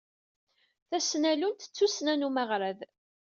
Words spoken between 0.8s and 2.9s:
Tasnallunt d tussna n umaɣrad.